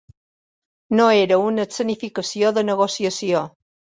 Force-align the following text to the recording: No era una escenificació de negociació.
No 0.99 1.09
era 1.25 1.37
una 1.49 1.67
escenificació 1.69 2.51
de 2.57 2.63
negociació. 2.71 3.45